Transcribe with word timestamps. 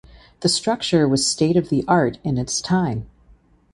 The 0.39 0.49
structure 0.49 1.07
was 1.07 1.27
state 1.27 1.55
of 1.55 1.69
the 1.69 1.85
art 1.87 2.17
in 2.23 2.39
its 2.39 2.59
time. 2.59 3.05